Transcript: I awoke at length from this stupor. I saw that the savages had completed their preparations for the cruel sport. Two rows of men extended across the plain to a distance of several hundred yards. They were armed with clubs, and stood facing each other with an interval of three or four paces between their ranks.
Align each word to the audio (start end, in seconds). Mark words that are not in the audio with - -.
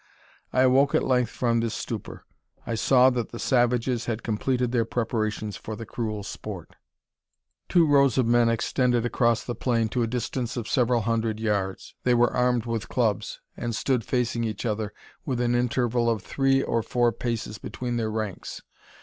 I 0.51 0.63
awoke 0.63 0.95
at 0.95 1.03
length 1.03 1.29
from 1.29 1.59
this 1.59 1.75
stupor. 1.75 2.23
I 2.65 2.73
saw 2.73 3.11
that 3.11 3.29
the 3.29 3.37
savages 3.37 4.05
had 4.07 4.23
completed 4.23 4.71
their 4.71 4.83
preparations 4.83 5.57
for 5.57 5.75
the 5.75 5.85
cruel 5.85 6.23
sport. 6.23 6.75
Two 7.69 7.85
rows 7.85 8.17
of 8.17 8.25
men 8.25 8.49
extended 8.49 9.05
across 9.05 9.43
the 9.43 9.53
plain 9.53 9.89
to 9.89 10.01
a 10.01 10.07
distance 10.07 10.57
of 10.57 10.67
several 10.67 11.01
hundred 11.01 11.39
yards. 11.39 11.93
They 12.01 12.15
were 12.15 12.33
armed 12.33 12.65
with 12.65 12.89
clubs, 12.89 13.41
and 13.55 13.75
stood 13.75 14.03
facing 14.03 14.43
each 14.43 14.65
other 14.65 14.91
with 15.23 15.39
an 15.39 15.53
interval 15.53 16.09
of 16.09 16.23
three 16.23 16.63
or 16.63 16.81
four 16.81 17.11
paces 17.11 17.59
between 17.59 17.97
their 17.97 18.09
ranks. 18.09 18.63